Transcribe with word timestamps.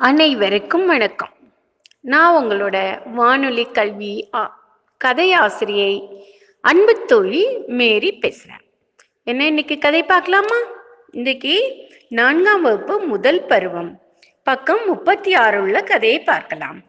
அனைவருக்கும் 0.00 0.86
வணக்கம். 0.86 1.28
நான் 2.00 2.44
உங்களோட 2.44 3.08
வானொலி 3.10 3.64
கல்வி 3.64 4.28
ஆ- 4.34 4.58
கதையாசிரியை 5.04 6.22
அன்பு 6.60 7.04
தோழி 7.04 7.58
மேரி 7.66 8.12
பேசுகிறேன் 8.12 8.60
என்ன 9.24 9.46
இன்னைக்கு 9.46 9.78
கதை 9.78 10.02
பார்க்கலாமா? 10.02 10.56
இன்னைக்கு 11.10 11.86
நான்காம் 12.08 12.62
வகுப்பு 12.62 13.00
முதல் 13.00 13.46
பருவம். 13.46 14.00
பக்கம் 14.42 14.86
முப்பத்தி 14.86 15.34
ஆறு 15.34 15.62
உள்ள 15.62 15.82
கதையை 15.82 16.20
பார்க்கலாம். 16.20 16.80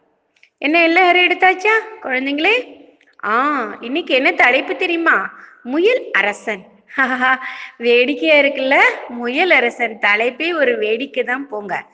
என்ன 0.58 0.82
எல்லாரும் 0.82 1.22
எடுத்தாச்சா 1.22 1.72
குழந்தைங்களே? 2.02 2.86
ஆ 3.24 3.76
இன்னைக்கு 3.80 4.14
என்ன 4.14 4.32
தலைப்பு 4.32 4.76
தெரியுமா? 4.76 5.30
முயல் 5.62 6.10
அரசன். 6.10 6.62
வேடிக்கையா 7.78 8.34
இருக்குல்ல? 8.34 8.80
முயல் 9.08 9.50
அரசன் 9.50 9.98
தலைப்பே 9.98 10.54
ஒரு 10.54 10.78
வேடிக்கை 10.78 11.24
தான் 11.24 11.48
போங்க. 11.48 11.86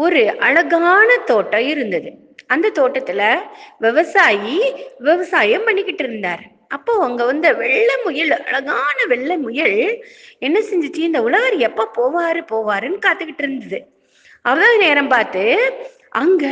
ஒரு 0.00 0.20
அழகான 0.38 1.08
தோட்டம் 1.24 1.66
இருந்தது. 1.66 2.10
அந்த 2.46 2.66
தோட்டத்துல 2.74 3.22
விவசாயி 3.78 4.56
விவசாயம் 4.98 5.64
பண்ணிக்கிட்டு 5.64 6.04
இருந்தார். 6.04 6.42
அப்போ 6.68 6.92
அங்க 7.04 7.24
வந்த 7.24 7.52
வெள்ளை 7.52 7.96
முயல் 8.04 8.32
அழகான 8.44 8.98
வெள்ளை 9.08 9.36
முயல் 9.36 9.78
என்ன 10.38 10.58
செஞ்சிச்சு? 10.60 11.06
இந்த 11.08 11.22
உழவர் 11.22 11.56
எப்ப 11.68 11.88
போவாரு 11.98 12.40
போவாருன்னு 12.52 12.98
காத்துக்கிட்டு 13.06 13.42
இருந்தது. 13.44 13.78
அவ்வளவு 14.42 14.76
நேரம் 14.78 15.08
பார்த்து 15.08 15.42
அங்க 16.10 16.44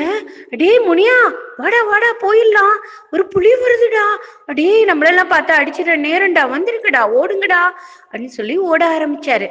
அடே 0.52 0.72
முனியா 0.78 1.18
வாடா 1.56 1.80
வாடா 1.82 2.10
போயிடலாம். 2.20 2.76
ஒரு 3.12 3.28
புலி 3.28 3.52
வருதுடா. 3.62 4.06
அடே 4.46 4.84
நம்மளெல்லாம் 4.84 5.32
பார்த்தா 5.34 5.54
அடிச்சிட 5.60 5.94
நேரம்டா 6.06 6.42
வந்திருக்குடா 6.54 7.02
ஓடுங்கடா. 7.20 7.62
அப்படின்னு 8.10 8.36
சொல்லி 8.38 8.56
ஓட 8.70 8.82
ஆரம்பிச்சாரு. 8.98 9.48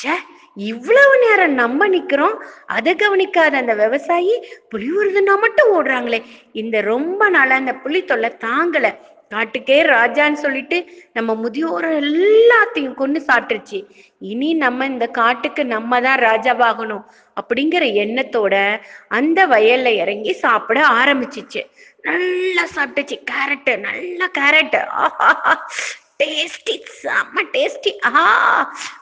ச்சே 0.00 0.14
இவ்வளவு 0.58 1.14
நேரம் 1.18 1.52
நம்ம 1.52 1.88
நிக்கிறோம் 1.88 2.36
அதை 2.66 2.94
கவனிக்காத 2.94 3.56
அந்த 3.56 3.74
விவசாயி 3.74 4.34
புலி 4.68 4.88
உருதுனா 4.98 5.34
மட்டும் 5.40 5.70
ஓடுறாங்களே. 5.76 6.20
இந்த 6.52 6.80
ரொம்ப 6.80 7.28
நாளா 7.28 7.56
அந்த 7.56 7.74
புலி 7.74 8.04
தொல்லை 8.04 8.30
தாங்கல. 8.46 8.88
காட்டுக்கே 9.34 9.78
ராஜான்னு 9.86 10.32
சொல்லிட்டு 10.32 10.76
நம்ம 11.12 11.34
முதியோர் 11.34 11.86
எல்லாத்தையும் 12.00 12.94
கொண்டு 12.94 13.22
சாப்பிட்டுருச்சு 13.26 13.78
இனி 14.18 14.54
நம்ம 14.54 14.86
இந்த 14.86 15.06
காட்டுக்கு 15.06 15.64
நம்ம 15.64 16.00
தான் 16.00 16.18
ராஜாவாகணும் 16.18 17.04
அப்படிங்கிற 17.40 17.84
எண்ணத்தோட 18.04 18.54
அந்த 19.08 19.46
வயல்ல 19.46 19.92
இறங்கி 19.94 20.32
சாப்பிட 20.32 20.80
ஆரம்பிச்சிச்சு. 20.88 21.62
நல்லா 22.02 22.64
சாப்பிட்டுச்சு. 22.76 23.18
கேரட் 23.30 23.70
நல்ல 23.78 24.30
கேரட்டு. 24.38 24.80
டேஸ்டி 26.22 26.74
செம்ம 27.02 27.42
டேஸ்டி 27.52 27.90
ஆஹா 27.98 28.24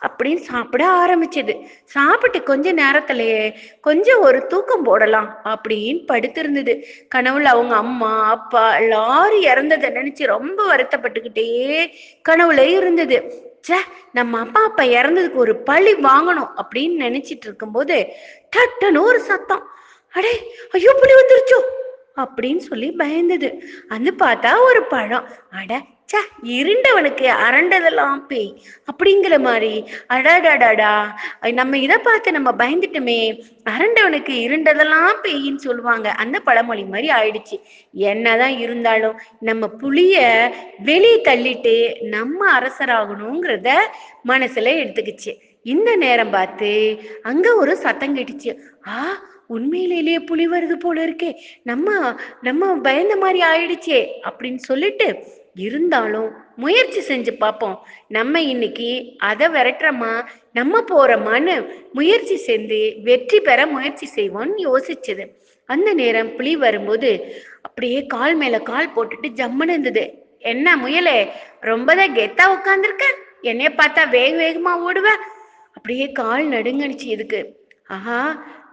அப்படின்னு 0.06 0.42
சாப்பிட 0.48 0.82
ஆரம்பிச்சது. 1.02 1.54
சாப்பிட்டு 1.84 2.42
கொஞ்ச 2.42 2.72
நேரத்திலேயே 2.72 3.42
கொஞ்சம் 3.80 4.20
ஒரு 4.20 4.46
தூக்கம் 4.46 4.82
போடலாம் 4.82 5.28
அப்படின்னு 5.44 6.00
படுத்திருந்தது. 6.08 6.74
கனவுல 7.14 7.52
அவங்க 7.54 7.74
அம்மா 7.76 8.28
அப்பா 8.30 8.64
எல்லாரும் 8.76 9.42
இறந்ததை 9.42 9.90
நினைச்சு 9.90 10.26
ரொம்ப 10.26 10.58
வருத்தப்பட்டுக்கிட்டே 10.72 11.46
கனவுல 12.28 12.66
இருந்தது. 12.76 13.18
ச்சே 13.68 13.80
நம்ம 14.12 14.40
அப்பா 14.40 14.60
அப்பா 14.64 14.84
இறந்ததுக்கு 14.98 15.44
ஒரு 15.46 15.56
பழி 15.70 15.94
வாங்கணும் 16.10 16.52
அப்படின்னு 16.60 16.96
நினைச்சிட்டு 17.06 17.48
இருக்கும்போது 17.50 17.96
டட்டுன்னு 18.56 19.00
ஒரு 19.00 19.20
சத்தம். 19.20 19.66
அடே 20.14 20.34
ஐயோ 20.70 20.92
புலி 21.00 21.14
வந்துருச்சோ 21.22 21.60
அப்படின்னு 22.16 22.62
சொல்லி 22.70 22.88
பயந்தது. 22.98 23.48
அது 23.88 24.10
பார்த்தா 24.18 24.52
ஒரு 24.60 24.82
பழம். 24.84 25.28
அட 25.50 25.82
ச்சே 26.10 26.20
இருண்டவனுக்கு 26.56 27.28
அரண்டதெல்லாம் 27.46 28.18
பேய். 28.30 28.50
அப்படிங்கிற 28.90 29.40
மாதிரி 29.40 29.72
அடாடாடாடா. 30.08 30.92
நம்ம 31.52 31.78
இதை 31.78 31.96
பார்த்து 31.98 32.32
நம்ம 32.32 32.50
பயந்துட்டோமே. 32.52 33.18
அரண்டவனுக்கு 33.70 34.34
இருண்டதெல்லாம் 34.46 35.16
பேயின்னு 35.22 35.64
சொல்லுவாங்க. 35.66 36.10
அந்த 36.10 36.40
பழமொழி 36.40 36.84
மாதிரி 36.84 37.08
ஆயிடுச்சு. 37.18 37.56
என்னதான் 37.92 38.56
இருந்தாலும் 38.58 39.16
நம்ம 39.40 39.68
புளிய 39.68 40.16
வெளியே 40.78 41.20
தள்ளிட்டு 41.20 41.76
நம்ம 42.08 42.58
அரசராகணுங்கிறத 42.58 43.70
மனசுல 44.28 44.68
எடுத்துக்கிச்சு. 44.82 45.34
இந்த 45.62 45.96
நேரம் 45.96 46.30
பார்த்து 46.30 46.70
அங்க 47.22 47.54
ஒரு 47.56 47.76
சத்தம் 47.76 48.16
கேட்டுச்சு. 48.16 48.50
ஆ 48.88 48.98
உண்மையிலேயே 49.46 50.18
புலி 50.18 50.48
வருது 50.48 50.76
போல 50.84 51.06
இருக்கே. 51.06 51.32
நம்ம 51.62 52.14
நம்ம 52.42 52.74
பயந்த 52.86 53.16
மாதிரி 53.16 53.40
ஆயிடுச்சே 53.54 54.00
அப்படின்னு 54.28 54.62
சொல்லிட்டு 54.70 55.08
இருந்தாலும் 55.64 56.28
முயற்சி 56.56 57.00
செஞ்சு 57.00 57.32
பார்ப்போம். 57.38 57.76
நம்ம 58.08 58.40
இன்னைக்கு 58.40 58.88
அதை 59.18 59.46
விரட்டுறோமா? 59.48 60.12
நம்ம 60.52 60.82
போறோமான்னு 60.90 61.54
முயற்சி 61.92 62.36
செஞ்சு 62.46 63.02
வெற்றி 63.02 63.40
பெற 63.40 63.66
முயற்சி 63.66 64.08
செய்வோம்னு 64.14 64.56
யோசிச்சது. 64.68 65.26
அந்த 65.68 65.92
நேரம் 65.92 66.34
புலி 66.36 66.56
வரும்போது 66.56 67.10
அப்படியே 67.62 68.06
கால் 68.06 68.34
மேல 68.34 68.58
கால் 68.60 68.94
போட்டுட்டு 68.96 69.30
ஜம்முன்னு 69.40 69.74
இருந்தது. 69.76 70.04
என்ன 70.38 70.76
முயலே 70.76 71.18
ரொம்பதான் 71.62 72.16
கெத்தா 72.18 72.44
உட்காந்துருக்க 72.56 73.06
என்னைய 73.40 73.70
பார்த்தா 73.76 74.08
வேக 74.08 74.32
வேகமா 74.42 74.72
ஓடுவ? 74.88 75.08
அப்படியே 75.72 76.12
கால் 76.12 76.44
நடுங்கனுச்சு 76.48 77.08
இதுக்கு 77.16 77.40
ஆஹா 77.86 78.20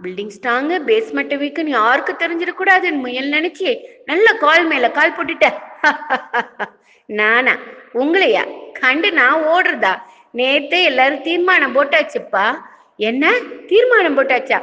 பில்டிங் 0.03 0.33
ஸ்டாங்கு 0.37 0.75
பேஸ்மெண்ட் 0.85 1.33
வீக்குன்னு 1.41 1.77
யாருக்கு 1.79 2.13
தெரிஞ்சிடக்கூடாதுன்னு 2.13 3.03
முயல் 3.05 3.29
நினைச்சி 3.29 3.77
நல்ல 4.05 4.33
கால் 4.33 4.65
மேல 4.67 4.91
கால் 4.91 5.15
போட்டுட்ட. 5.15 5.47
நானா 7.09 7.53
உங்களையா? 7.93 8.43
கண்டு 8.79 9.11
நான் 9.11 9.43
ஓடுறதா? 9.43 9.93
நேத்து 10.31 10.83
எல்லாரும் 10.83 11.21
தீர்மானம் 11.21 11.75
போட்டாச்சுப்பா. 11.75 12.45
என்ன? 12.97 13.33
தீர்மானம் 13.67 14.17
போட்டாச்சா? 14.17 14.59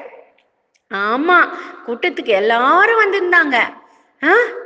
ஆமா 0.90 1.38
கூட்டத்துக்கு 1.86 2.32
எல்லாரும் 2.32 3.02
வந்திருந்தாங்க. 3.02 3.56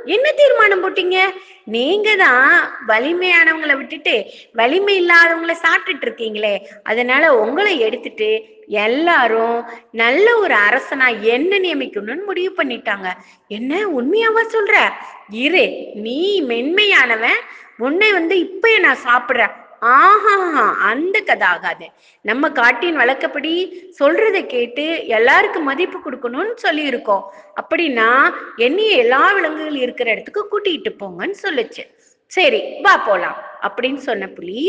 என்ன 0.05 0.31
தீர்மானம் 0.31 0.81
போட்டீங்க? 0.83 1.17
நீங்க 1.63 2.15
தான் 2.15 2.49
வலிமையானவங்களை 2.87 3.77
விட்டுட்டு 3.77 4.25
வலிமை 4.53 4.95
இல்லாதவங்களை 5.01 5.55
சாப்பிட்டுட்டு 5.65 6.05
இருக்கீங்களே. 6.07 6.59
அதனால 6.83 7.37
உங்களை 7.37 7.79
எடுத்துட்டு 7.79 8.29
எல்லாரும் 8.67 9.65
நல்ல 9.91 10.37
ஒரு 10.37 10.55
அரசனா 10.55 11.21
என்ன 11.21 11.59
நியமிக்கணும்னு 11.59 12.23
முடிவு 12.25 12.63
பண்ணிட்டாங்க. 12.63 13.09
என்ன 13.47 13.87
உண்மையாவா 13.89 14.43
சொல்ற? 14.55 14.75
இரு 15.29 15.65
நீ 15.93 16.41
மென்மையானவன். 16.41 17.39
உன்னை 17.77 18.11
வந்து 18.11 18.35
இப்பயே 18.35 18.79
நான் 18.79 19.05
சாப்பிடுறேன். 19.05 19.55
ஆஹா 19.93 20.35
அந்த 20.89 21.19
கதை 21.19 21.47
ஆகாது 21.47 21.87
நம்ம 22.25 22.49
காட்டின் 22.49 22.95
வழக்கப்படி 22.95 23.51
சொல்றதை 23.99 24.45
கேட்டு 24.45 25.07
எல்லாருக்கும் 25.07 25.63
மதிப்பு 25.63 25.99
கொடுக்கணும்னு 25.99 26.53
சொல்லி 26.55 26.83
இருக்கோம் 26.83 27.23
அப்படின்னா 27.61 28.07
என்னைய 28.57 28.89
எல்லா 28.95 29.31
விலங்குகள் 29.31 29.75
இருக்கிற 29.75 30.11
இடத்துக்கு 30.11 30.43
கூட்டிட்டு 30.51 30.91
போங்கன்னு 31.01 31.37
சொல்லுச்சு. 31.43 31.83
சரி 32.31 32.61
வா 32.81 32.97
போலாம் 32.97 33.37
அப்படின்னு 33.61 33.95
சொன்ன 33.95 34.27
புலி 34.27 34.61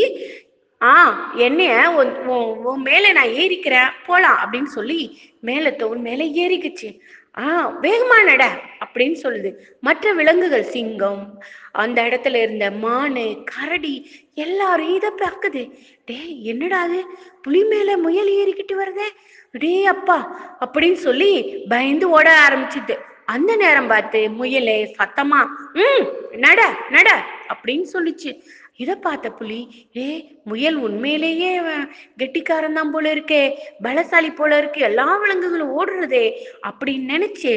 ஆ 0.81 0.93
என்னைய 1.37 1.89
உன் 1.91 2.11
உன் 2.25 2.65
உன் 2.65 2.81
மேல 2.81 3.11
நான் 3.11 3.31
ஏறிக்கிறேன் 3.33 3.93
போலாம் 4.05 4.39
அப்படின்னு 4.43 4.71
சொல்லி 4.77 4.99
மேல 5.39 5.71
தோல் 5.71 5.97
மேல 5.97 6.23
ஏறிக்குச்சு. 6.23 6.89
ஆ 7.37 7.77
வேகமா 7.81 8.23
நட 8.23 8.43
அப்படின்னு 8.85 9.17
சொல்லுது. 9.23 9.53
மற்ற 9.81 10.13
விலங்குகள் 10.13 10.63
சிங்கம் 10.63 11.43
அந்த 11.71 12.01
இடத்துல 12.01 12.35
இருந்த 12.35 12.69
மானு 12.69 13.43
கரடி 13.43 14.11
எல்லாரும் 14.33 14.95
இதை 14.95 15.09
பார்க்குது. 15.17 15.71
டேய் 16.05 16.43
என்னடா 16.43 16.79
அது? 16.81 17.05
புலி 17.41 17.63
மேல 17.63 17.97
முயல் 17.97 18.27
ஏறிக்கிட்டு 18.27 18.75
வருதே? 18.75 19.07
டே 19.51 19.85
அப்பா 19.85 20.17
அப்படின்னு 20.65 20.93
சொல்லி 20.93 21.31
பயந்து 21.69 22.09
ஓட 22.09 22.47
ஆரம்பிச்சுது. 22.49 22.95
அந்த 23.25 23.55
நேரம் 23.55 23.87
பார்த்து 23.87 24.19
முயலே 24.29 24.95
சத்தமா 24.97 25.39
ம் 25.73 26.05
நட 26.31 26.61
நட 26.89 27.25
அப்படின்னு 27.53 27.85
சொல்லிச்சு. 27.93 28.31
இதை 28.79 28.95
பார்த்த 29.05 29.27
புலி 29.37 29.59
ஏ 29.99 30.07
முயல் 30.49 30.77
உண்மையிலேயே 30.87 31.51
கெட்டிக்காரன் 32.21 32.77
தான் 32.79 32.91
போல 32.93 33.05
இருக்கே 33.15 33.41
பலசாலி 33.85 34.29
போல 34.39 34.57
இருக்கு 34.57 34.79
எல்லா 34.89 35.05
விலங்குகளும் 35.21 35.73
ஓடுறதே 35.79 36.25
அப்படின்னு 36.69 37.11
நினைச்சு 37.13 37.53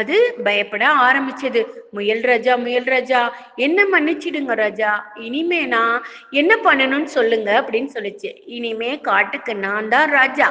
அது 0.00 0.16
பயப்பட 0.46 0.84
ஆரம்பிச்சது. 1.06 1.62
முயல் 1.96 2.22
ராஜா 2.30 2.52
முயல் 2.64 2.88
ராஜா 2.94 3.20
என்ன 3.66 3.80
மன்னிச்சிடுங்க 3.92 4.54
ராஜா 4.62 4.90
இனிமே 5.26 5.60
நான் 5.74 5.96
என்ன 6.40 6.52
பண்ணணும்னு 6.66 7.10
சொல்லுங்க 7.16 7.50
அப்படின்னு 7.60 7.90
சொல்லிச்சு. 7.96 8.30
இனிமே 8.56 8.90
காட்டுக்கு 9.10 9.54
நான் 9.66 9.90
தான் 9.94 10.10
ராஜா 10.18 10.48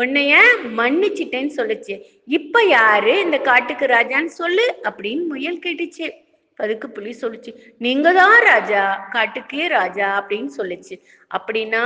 உன்னைய 0.00 0.34
மன்னிச்சிட்டேன்னு 0.80 1.54
சொல்லுச்சு. 1.60 1.96
இப்ப 2.38 2.64
யாரு 2.78 3.14
இந்த 3.24 3.38
காட்டுக்கு 3.50 3.86
ராஜான்னு 3.96 4.32
சொல்லு 4.40 4.66
அப்படின்னு 4.90 5.24
முயல் 5.32 5.62
கேட்டுச்சு. 5.66 6.08
அதுக்கு 6.62 6.88
புலி 6.96 7.12
சொல்லுச்சு. 7.20 7.52
நீங்க 7.86 8.08
தான் 8.20 8.38
ராஜா 8.44 8.82
காட்டுக்கே 9.14 9.64
ராஜா 9.76 10.08
அப்படின்னு 10.20 10.50
சொல்லுச்சு. 10.58 10.96
அப்படின்னா 11.36 11.84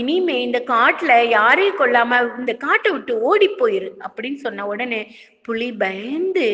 இனிமே 0.00 0.36
இந்த 0.46 0.58
காட்டுல 0.72 1.12
யாரையும் 1.36 1.80
கொல்லாம 1.80 2.20
இந்த 2.38 2.52
காட்டை 2.66 2.90
விட்டு 2.92 3.14
ஓடி 3.30 3.48
போயிரு 3.60 3.90
அப்படின்னு 4.06 4.40
சொன்ன 4.46 4.66
உடனே 4.72 5.00
புலி 5.48 5.70
பயந்து 5.84 6.48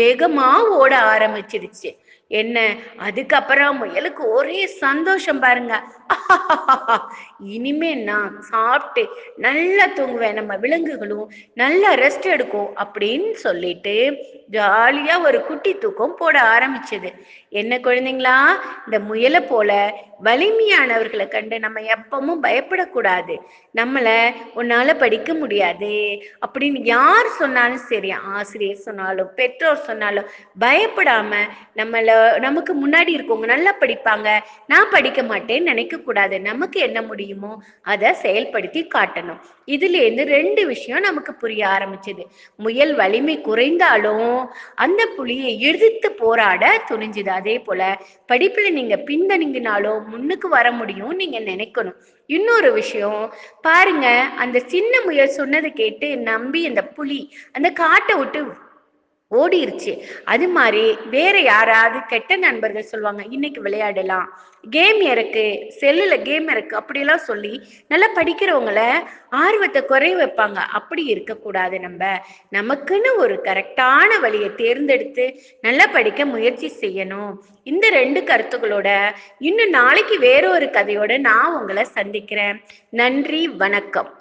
வேகமா 0.00 0.48
ஓட 0.80 0.94
ஆரம்பிச்சிருச்சு. 1.14 1.92
என்ன? 2.30 2.56
அதுக்கப்புறம் 2.96 3.78
முயலுக்கு 3.82 4.22
ஒரே 4.30 4.66
சந்தோஷம் 4.78 5.38
பாருங்க. 5.38 5.74
இனிமே 7.54 7.94
நான் 8.02 8.34
சாப்பிட்டு 8.42 9.02
நல்லா 9.36 9.86
தூங்குவேன். 9.96 10.32
நம்ம 10.32 10.56
விலங்குகளும் 10.56 11.26
நல்லா 11.54 11.94
ரெஸ்ட் 11.94 12.26
எடுக்கும் 12.26 12.70
அப்படின்னு 12.76 13.32
சொல்லிட்டு 13.38 13.94
ஜாலியா 14.50 15.22
ஒரு 15.22 15.44
குட்டி 15.44 15.78
தூக்கம் 15.78 16.14
போட 16.14 16.36
ஆரம்பிச்சது. 16.54 17.10
என்ன 17.52 17.78
குழந்தைங்களா? 17.78 18.36
இந்த 18.86 18.98
முயலை 19.00 19.40
போல 19.42 19.70
வலிமையானவர்களை 20.24 21.28
கண்டு 21.28 21.58
நம்ம 21.58 21.80
எப்பவும் 21.94 22.42
பயப்படக்கூடாது. 22.42 23.34
நம்மள 23.74 24.08
உன்னால 24.56 24.94
படிக்க 24.98 25.34
முடியாது 25.34 25.92
அப்படின்னு 26.46 26.80
யார் 26.86 27.28
சொன்னாலும் 27.38 27.84
சரி 27.86 28.10
ஆசிரியர் 28.34 28.84
சொன்னாலும் 28.86 29.30
பெற்றோர் 29.34 29.86
சொன்னாலும் 29.88 30.30
பயப்படாம 30.60 31.32
நம்மள 31.76 32.17
நமக்கு 32.38 32.72
முன்னாடி 32.82 33.10
இருக்கவங்க 33.16 33.48
நல்லா 33.52 33.72
படிப்பாங்க. 33.80 34.28
நான் 34.66 34.90
படிக்க 34.90 35.22
மாட்டேன்னு 35.22 35.70
நினைக்க 35.72 35.96
கூடாது. 35.98 36.36
நமக்கு 36.40 36.80
என்ன 36.80 37.02
முடியுமோ 37.02 37.52
அதை 37.82 38.10
செயல்படுத்தி 38.22 38.82
காட்டணும். 38.94 39.40
இதுல 39.66 39.96
இருந்து 40.02 40.24
ரெண்டு 40.24 40.62
விஷயம் 40.66 41.06
நமக்கு 41.06 41.32
புரிய 41.34 41.62
ஆரம்பிச்சது. 41.66 42.22
முயல் 42.56 42.94
வலிமை 42.94 43.36
குறைந்தாலும் 43.40 44.30
அந்த 44.74 45.02
புலியை 45.16 45.50
எதிர்த்து 45.70 46.10
போராட 46.12 46.64
துணிஞ்சுது. 46.90 47.32
அதே 47.40 47.56
போல 47.58 47.80
படிப்புல 48.32 48.70
நீங்க 48.70 48.96
பின்தணிங்கினாலும் 49.10 50.06
முன்னுக்கு 50.12 50.48
வர 50.48 50.66
முடியும் 50.72 51.14
நீங்க 51.22 51.40
நினைக்கணும். 51.50 51.98
இன்னொரு 52.26 52.70
விஷயம் 52.72 53.20
பாருங்க 53.66 54.06
அந்த 54.44 54.58
சின்ன 54.72 54.92
முயல் 55.04 55.36
சொன்னதை 55.36 55.70
கேட்டு 55.72 56.08
நம்பி 56.30 56.60
அந்த 56.66 56.82
புலி 56.96 57.20
அந்த 57.52 57.68
காட்டை 57.82 58.14
விட்டு 58.16 58.40
ஓடிருச்சு. 59.34 60.02
அது 60.24 60.48
மாதிரி 60.48 60.98
வேற 61.10 61.38
யாராவது 61.38 61.98
கெட்ட 62.06 62.36
நண்பர்கள் 62.36 62.82
சொல்லுவாங்க 62.82 63.24
இன்னைக்கு 63.30 63.60
விளையாடலாம். 63.60 64.40
கேம் 64.70 65.00
இருக்கு 65.00 65.74
செல்லுல 65.80 66.22
கேம் 66.22 66.48
இருக்கு 66.48 66.78
அப்படிலாம் 66.78 67.16
சொல்லி 67.16 67.62
நல்லா 67.88 68.06
படிக்கிறவங்கள 68.14 68.92
ஆர்வத்தை 69.30 69.84
குறைய 69.84 70.16
வைப்பாங்க. 70.16 70.54
அப்படி 70.54 71.04
இருக்கக்கூடாது 71.04 71.80
நம்ம. 71.80 72.20
நமக்குன்னு 72.52 73.16
ஒரு 73.16 73.40
கரெக்டான 73.44 74.20
வழியை 74.20 74.54
தேர்ந்தெடுத்து 74.54 75.40
நல்லா 75.60 75.86
படிக்க 75.86 76.24
முயற்சி 76.24 76.72
செய்யணும். 76.80 77.34
இந்த 77.64 77.88
ரெண்டு 77.88 78.20
கருத்துக்களோட 78.20 79.14
இன்னும் 79.38 79.70
நாளைக்கு 79.70 80.18
வேற 80.18 80.50
ஒரு 80.50 80.66
கதையோட 80.66 81.18
நான் 81.18 81.52
உங்களை 81.52 81.84
சந்திக்கிறேன். 81.84 82.60
நன்றி 82.90 83.48
வணக்கம். 83.48 84.17